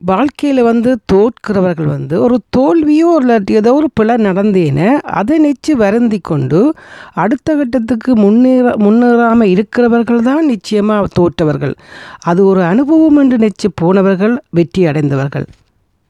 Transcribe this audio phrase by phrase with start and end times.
[0.00, 4.88] வாழ்க்கையில் வந்து தோற்கிறவர்கள் வந்து ஒரு தோல்வியோ இல்லாட்டி ஏதோ ஒரு பிழை நடந்தேன்னு
[5.20, 6.60] அதை நிச்சு வருந்தி கொண்டு
[7.14, 11.74] அடுத்த கட்டத்துக்கு முன்னேற முன்னேறாமல் இருக்கிறவர்கள் தான் நிச்சயமாக தோற்றவர்கள்.
[12.24, 15.46] அது ஒரு அனுபவம் என்று நிச்சு போனவர்கள் வெற்றி அடைந்தவர்கள்.